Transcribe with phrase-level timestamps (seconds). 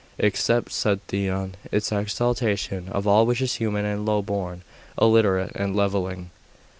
[0.17, 4.63] 'Except,' said Theon, 'its exaltation of all which is human and low born,
[4.99, 6.31] illiterate, and levelling.